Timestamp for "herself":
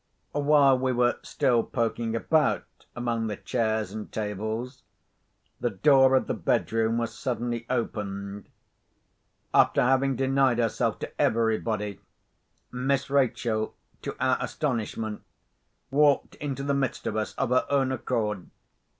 10.57-10.97